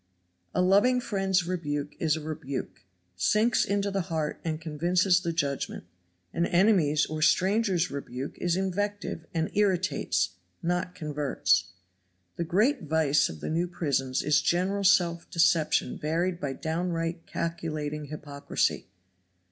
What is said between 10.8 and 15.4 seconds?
converts. The great vice of the new prisons is general self